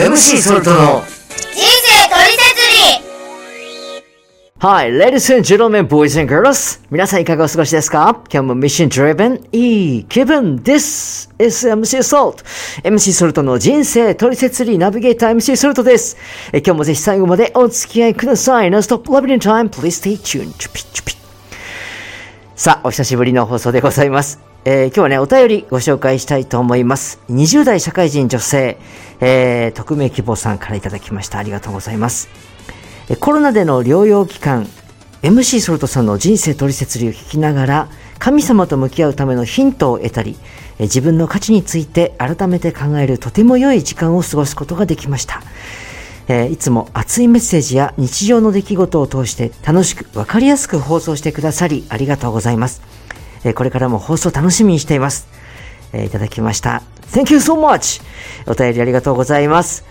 [0.00, 4.10] MC ソルトの人生トリセツリー
[4.60, 6.80] Hi, ladies and gentlemen, boys and girls.
[6.90, 8.22] 皆さんいかがお過ごしですか？
[8.32, 12.44] 今日もミッション driven いい気分 This is MC Salt.
[12.82, 16.16] MC ソルトの人生トリセツリーナビゲーター MC ソルトです。
[16.52, 18.68] え今日もぜひ最後までお付き合いください。
[18.70, 19.68] Now stop loving in time.
[19.68, 20.52] Please stay tuned.
[20.58, 21.14] チュピチュピ
[22.56, 24.49] さあ、お久しぶりの放送でございます。
[24.66, 27.18] えー今日はね、お便りご紹介したいと思います。
[27.30, 28.78] 20代社会人女性、
[29.20, 31.38] えー、匿名希望さんからいただきました。
[31.38, 32.28] ありがとうございます。
[33.08, 34.66] えコロナでの療養期間、
[35.22, 37.88] MC ソルトさんの人生取説理を聞きながら、
[38.18, 40.36] 神様と向き合うためのヒントを得たり、
[40.78, 45.40] 自分の価値について改めて考えるとても良い時間を過ごすことができました。
[46.28, 52.99] えーいつも熱いメッセージや日常の出来事を通して楽しく分かりやすく放送してくださりありがとうございます。
[53.44, 55.28] えこれからも放送楽しみにしています。
[55.92, 56.82] えいただきました。
[57.12, 58.02] Thank you so much!
[58.46, 59.84] お便りありがとうございます。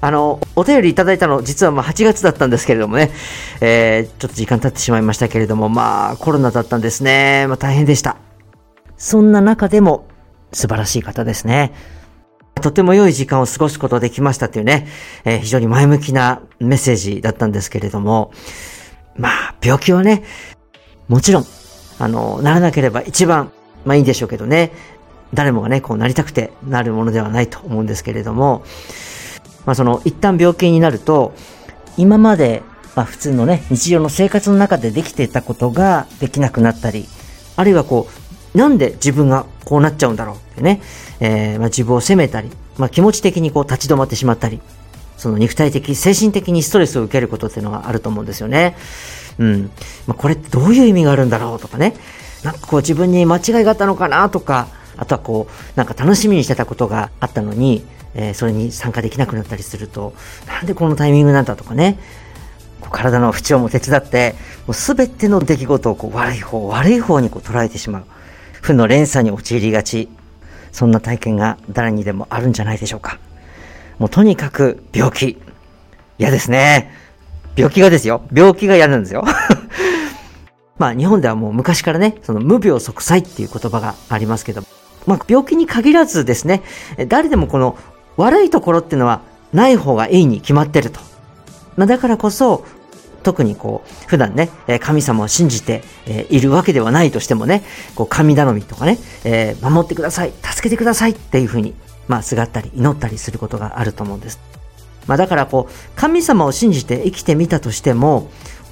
[0.00, 3.12] あの、お便りいただいたの、実はまあ8月だったんですけれどもね、
[3.60, 7.46] えーちょっと時間経ってしまいましたけれども、まあコロナだったんですね。
[7.46, 8.16] まあ大変でした。
[8.96, 10.06] そんな中でも
[10.52, 11.72] 素晴らしい方ですね。
[12.60, 14.86] とても良い時間を過ごすことできましたっていうね、
[15.24, 18.32] えー非常に前向きなメッセージだったんですけれども、
[19.16, 20.24] まあ、病気はね、
[21.08, 21.46] もちろん、
[22.02, 23.52] あの、ならなければ一番、
[23.84, 24.72] まあいいんでしょうけどね、
[25.34, 28.64] 誰もがね、こうなりたくてなるものではないと思うんですけれども、
[29.66, 31.32] まあその、一旦病気になると、
[31.96, 32.62] 今まで、
[32.96, 37.06] まあ普通のね、日常の生活の中でできていたことができなくなったり、
[37.54, 38.08] あるいはこ
[38.54, 40.82] う、なんで自分がこうなっちゃうんだろうってね、
[41.20, 44.60] えーまあ自分を責めたり、まあ気持ち的にこう立ち止まってしまったり、
[45.16, 48.76] その肉体的、精神的にストレスを受けることっていうのがあると思うんですよね。
[49.38, 49.70] うん。
[50.06, 51.94] まあ、これってどういう意味があるんだろうとかね。
[52.42, 57.84] なんかこう自分に間違いがあったのかなとか、あとはこう、なんか楽しみにしてたことがあったのに、
[58.14, 60.12] えーそれに参加できなくなったりすると、
[60.46, 61.98] なんでこのタイミングなんだとかね。
[62.90, 64.34] 体の不調も手伝って、
[64.66, 68.04] もうすべての出来事をこう悪い方、悪い方にこう捉えてしまう。
[68.60, 70.08] 負の連鎖に陥りがち。
[70.72, 73.18] そんな体験が誰にでもあるんじゃないでしょうか。
[73.98, 75.40] もうとにかく病気。
[76.18, 76.92] 嫌ですね。
[77.56, 78.22] 病気がですよ。
[78.32, 79.24] 病気が嫌なんですよ。
[80.78, 84.62] まあ日本ではもう昔からね、その無病息災っていう言葉がありますけど、
[85.06, 86.62] まあ病気に限らずですね、
[87.08, 87.76] 誰でもこの
[88.16, 89.20] 悪いところっていうのは
[89.52, 91.00] ない方がいいに決まってると。
[91.76, 92.64] まあだからこそ、
[93.22, 95.82] 特にこう、普段ね、神様を信じて、
[96.28, 97.62] いるわけではないとしてもね、
[97.94, 101.74] こう、神頼みとかね、え守ってください、助けてくださいっていうふうに、
[102.08, 104.51] まあ、すがったり、祈ったりすることがあると思うんです。
[105.06, 108.30] まあ、だからこう、神様を信じて生きてみたとしても、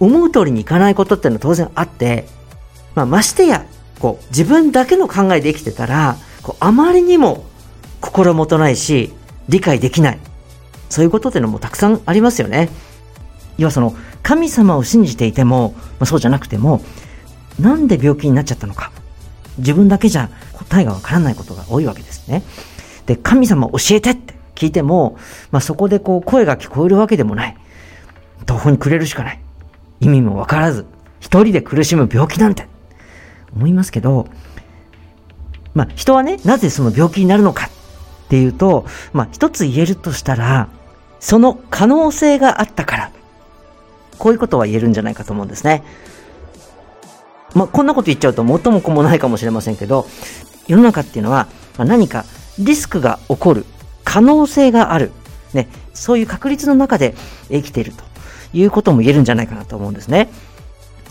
[0.00, 2.26] 思う通りにいかないことっていうのは当然あって、
[2.94, 3.66] まあ、ましてや、
[4.00, 7.44] こう、自分だけの考えで生きてたら、こう、あまりにも
[8.00, 9.12] 心もとないし、
[9.48, 10.18] 理解できない。
[10.88, 12.68] そういうことっていうのもたくさんありますよね。
[13.58, 16.82] 要はその、神様を信じていても、まあ、そうじゃなくても、
[17.58, 18.92] なんで病気になっちゃったのか。
[19.58, 22.42] 自分だけじゃ答えがわからないことが多いわけですね。
[23.06, 25.16] で、神様教えてって聞いても、
[25.50, 27.56] まあ、そこでこう声が聞こえるわけでもない。
[28.46, 29.40] 途方に暮れるしかない。
[30.00, 30.86] 意味もわからず、
[31.20, 32.66] 一人で苦しむ病気なんて、
[33.54, 34.26] 思いますけど、
[35.74, 37.70] まあ、人はね、なぜその病気になるのかっ
[38.28, 40.68] ていうと、まあ、一つ言えるとしたら、
[41.20, 43.12] その可能性があったから、
[44.18, 45.82] こういうことは言えるんじゃないかと思うんですね。
[47.54, 50.06] まあ、こんなこと言っちゃうと元も子もないかもしれませんけど、
[50.66, 52.24] 世の中っていうのは、まあ何か
[52.58, 53.66] リスクが起こる
[54.12, 55.10] 可能性がある、
[55.54, 57.14] ね、そういう確率の中で
[57.48, 58.04] 生きていると
[58.52, 60.28] いうことも言えるんじゃないかなと思うんですね。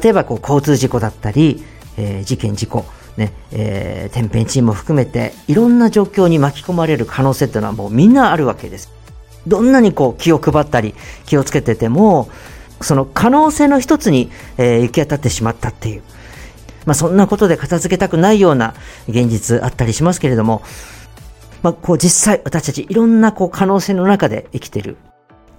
[0.00, 1.64] 例えばこう交通事故だったり、
[1.96, 2.84] えー事件事故、
[3.16, 8.92] ね、えー天変地異も含めていろんな状況に巻き込まれる可能性っていうのはもうみんなあるわけです。
[9.48, 10.94] どんなにこう気を配ったり
[11.26, 12.28] 気をつけてても、
[12.80, 16.02] その可能性の一つに、えー行き当たってしまったっていう。
[16.86, 18.74] まあそんなことで片付けたくないような
[19.08, 20.62] 現実あったりしますけれども、
[21.64, 24.98] まあこう実際私たちいろんなこう可能性の中で生きてる。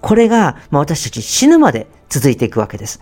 [0.00, 3.00] これが、まあ私たち死ぬまで続いていくわけです。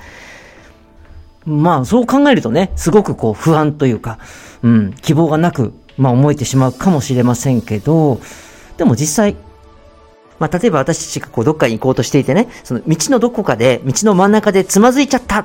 [1.44, 4.18] まあそう考えるとね、すごくこう不安というか、
[4.62, 8.20] うん、希望がなく、まあ思えてしまうかもしれませんけど、
[8.78, 9.36] でも実際、
[10.38, 15.44] まあ例えば私たちがこうどっかに行こうとしていてね、その道のどこかで、道の真ん中でつまずいちゃった。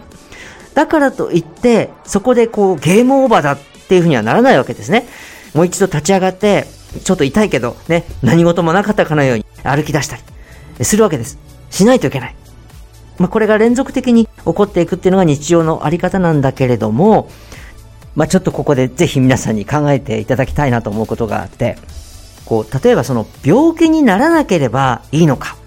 [0.76, 3.60] だからといって、そこでこうゲームオーバーだっ
[3.90, 5.06] ていうふうにはならないわけですね。
[5.54, 11.38] もう一度立ち上がって、ちょっと痛いけどね、何事もなかったかのように歩き出したりするわけです。
[11.70, 12.36] しないといけない。
[13.18, 17.30] まあ、これが連続的に起こっていくっていうのが日常のあり方なんだけれども、
[18.16, 21.78] まあ、ちょっとここでぜひ皆さんに考えていただきたいなと思うことがあって、
[22.46, 25.58] こう、例えばその病気にならなければいいのか。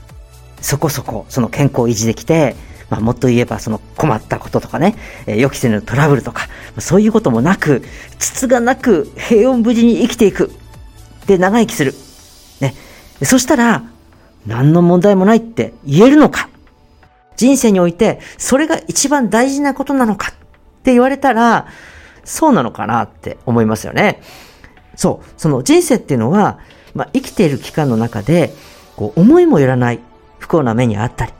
[0.60, 2.56] そこそこ、その健康を維持できて、
[2.88, 4.96] まあ、もっと言えばその困ったこととかね、
[5.26, 6.48] えー、予期せぬトラブルとか、
[6.78, 7.82] そういうこともなく、
[8.18, 10.52] つがなく平穏無事に生きていく。
[11.26, 11.94] で、長生きする。
[12.60, 12.74] ね。
[13.22, 13.84] そしたら、
[14.46, 16.48] 何の問題もないって言えるのか
[17.36, 20.34] 人生において、それが一番大事なことなのかっ
[20.82, 21.66] て言われたら、
[22.24, 24.20] そうなのかなって思いますよね。
[24.96, 25.30] そう。
[25.36, 26.58] その人生っていうのは、
[26.94, 28.52] まあ、生きている期間の中で、
[28.96, 30.00] こう、思いもよらない
[30.38, 31.32] 不幸な目にあったり、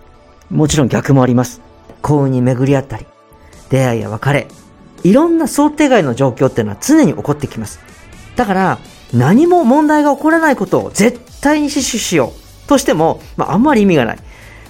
[0.50, 1.60] もちろん逆もあります。
[2.00, 3.06] 幸運に巡り合ったり、
[3.68, 4.48] 出会いや別れ、
[5.04, 7.80] いろんな想定外の状況っていうのは常に起こってきます。
[8.36, 8.78] だから、
[9.12, 12.32] 何も問題が起こらないことを絶対に死守しよ
[12.64, 14.18] うとしても、まあ、あんまり意味がない。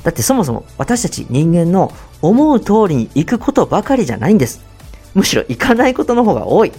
[0.02, 4.60] だってそもそも私たち人間の思う通りに行くことばかりじゃないんです。
[5.14, 6.72] むしろ行かないことの方が多い。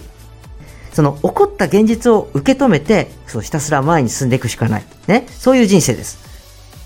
[0.92, 4.84] その起こった現実を受け止めて、そうひたすら前に進んでいくしかない。
[5.06, 5.26] ね。
[5.30, 6.23] そういう人生です。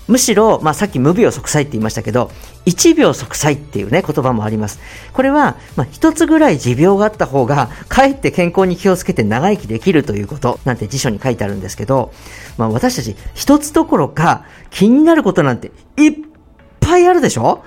[0.09, 2.31] むしろ、まあ、さっき無病息災って言いましたけど、
[2.65, 4.79] 一病息災っていうね、言葉もあります。
[5.13, 12.11] これは、まあ、一つぐらい持病があった方が、かえって健康に気をつけて長生きできるということ、なんて辞書に書いてあるんですけど、
[12.57, 16.13] まあ、私たち、一つどころか、気になることなんて、いっ
[16.79, 17.63] ぱいあるでしょ？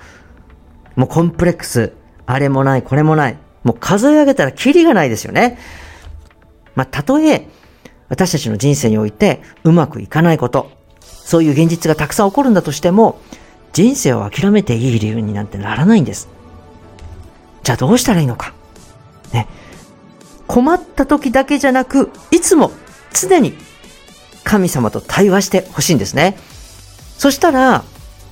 [0.96, 1.92] もうコンプレックス、
[2.26, 3.38] あれもない、これもない。
[3.62, 5.58] もう数え上げたらキリがないですよね。
[6.74, 7.48] まあ、たとえ、
[8.08, 10.70] 私たちの人生においてうまくいかないこと、
[11.24, 13.20] そういう現実がたくさん起こるんだとしても、
[13.72, 16.28] 人生を諦めていい理由になんてならないんです。
[17.62, 18.52] じゃあどうしたらいいのか。
[19.32, 19.48] ね。
[20.46, 22.72] 困った時だけじゃなく、いつも
[23.14, 23.54] 常に
[24.44, 26.36] 神様と対話してほしいんですね。
[27.16, 27.84] そしたら、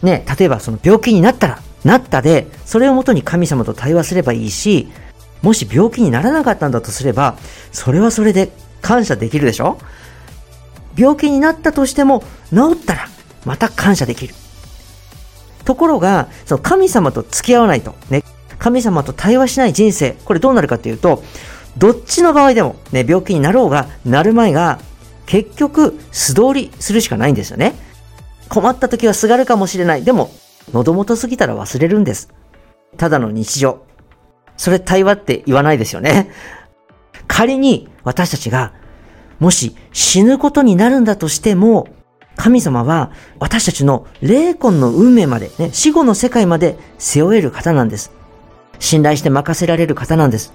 [0.02, 4.90] ね、例えばその病気になったら、なったで、それをもとに神様と対話すればいいし、
[5.40, 7.36] もし病気にならなかったんだとすれば、
[7.72, 8.50] それはそれで
[8.82, 9.78] 感謝できるでしょ？
[11.00, 13.08] 病気になったとしても治ったら
[13.46, 14.34] また感謝できる。
[15.64, 18.22] ところが、その神様と付き合わないと、ね、
[18.58, 21.22] 神様と対話しない人生、これどうなるかというと、
[21.78, 24.80] どっちの場合でも、ね、病気になろうが、なる前が、
[25.26, 27.74] 結局、素通りするしかないんですよね。
[28.48, 30.02] 困った時はすがるかもしれない。
[30.02, 30.30] でも、
[30.72, 32.30] 喉元過ぎたら忘れるんです。
[32.96, 33.82] ただの日常。
[34.56, 36.30] それ対話って言わないですよね。
[37.28, 38.72] 仮に私たちが
[39.40, 41.88] もし死ぬことになるんだとしても、
[42.36, 48.12] 神様は私たちの霊魂の運命まで、ね、死後の世界まで背負える方なんです。
[48.78, 50.52] 信頼して任せられる方なんです。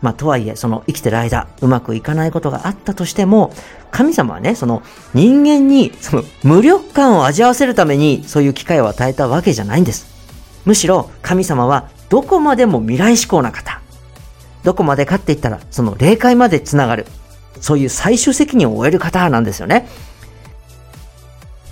[0.00, 3.52] まあ、とはいえ、その生きてる間、うまくいかないことがあったとしても、
[3.92, 4.82] 神様はね、その
[5.14, 10.06] 人間に、その無力感を味わわせるために、そういう機会を与えたわけじゃないんです。
[10.64, 13.80] むしろ、神様はどこまでも未来志向な方。
[14.64, 17.06] どこまでかって言ったら、その霊界までつながる。
[17.60, 19.86] そういう最終責任を負える方なんですよね。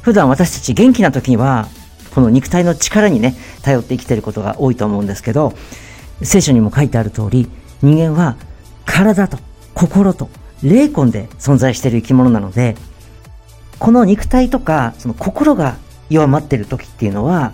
[0.03, 1.69] 普段私たち元気な時には、
[2.15, 5.53] この肉体の力にね、頼って生きてることが多いと思うんですけど、
[6.23, 7.49] 聖書にも書いてある通り、
[7.83, 8.37] 人間は
[8.85, 9.39] 体と
[9.75, 10.29] 心と
[10.63, 12.77] 霊魂で存在している生き物なので、
[13.79, 15.77] この肉体とか、その心が
[16.11, 17.53] 弱まっている時っていうのは、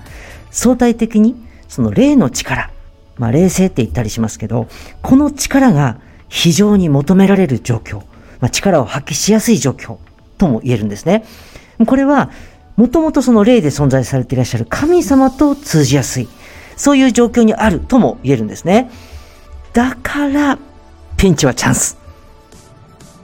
[0.50, 1.36] 相対的に
[1.68, 2.70] その霊の力、
[3.18, 4.66] まあ霊性って言ったりしますけど、
[5.02, 8.02] この力が非常に求められる状況。
[8.40, 9.98] まあ、力を発揮しやすい状況
[10.38, 11.24] とも言えるんですね。
[11.86, 12.30] これは、
[12.76, 16.28] もともとその霊で存在されていらっしゃる神様と通じやすい。
[16.76, 18.90] そういう状況にあるとも言えるんですね。
[19.72, 20.58] だから、
[21.16, 21.96] ピンチはチャンス。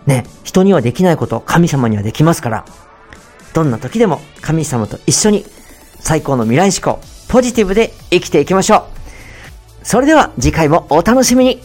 [0.06, 2.64] ね、人にはできないこと、神様にはできますから、
[3.52, 5.44] どんな時でも神様と一緒に
[6.00, 9.86] 最高の未来志向、ポジティブで生きていきましょう。
[9.86, 11.60] それでは次回もお楽しみに。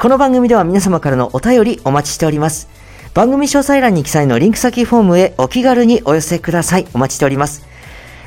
[0.00, 2.75] この番組では皆様からのお便りお待ちしております。
[3.16, 6.86] 番組詳細欄に記載のリンク先フォームへお気軽にお寄せください。
[6.92, 7.64] お待ちしております。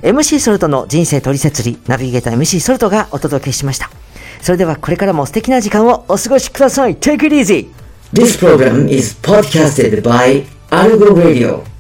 [0.02, 3.92] MC ソルトの人生取説理、ナビゲーター MC ソルトがお届けしました。
[4.42, 6.96] それではこれからも素敵な時間をお過ごしください。
[6.96, 7.68] Take it easy!
[8.12, 11.79] This program is podcasted by Algo Radio.